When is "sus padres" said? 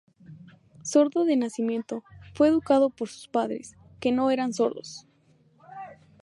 3.07-3.75